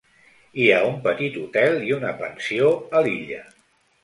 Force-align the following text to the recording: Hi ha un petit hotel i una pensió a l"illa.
Hi 0.61 0.69
ha 0.69 0.79
un 0.85 0.95
petit 1.03 1.37
hotel 1.41 1.77
i 1.89 1.93
una 1.99 2.15
pensió 2.23 2.73
a 2.97 3.05
l"illa. 3.05 3.41